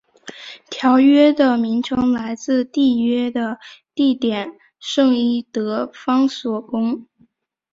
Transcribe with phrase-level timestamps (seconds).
[0.71, 3.59] 条约的名称来自缔约的
[3.93, 7.05] 地点圣伊德方索宫。